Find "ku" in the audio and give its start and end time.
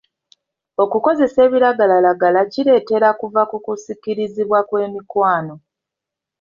3.49-3.57